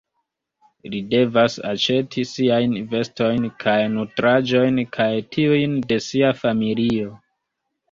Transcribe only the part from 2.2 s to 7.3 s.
siajn vestojn kaj nutraĵojn kaj tiujn de sia familio.